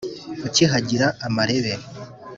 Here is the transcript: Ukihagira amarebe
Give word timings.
Ukihagira 0.47 1.07
amarebe 1.25 1.71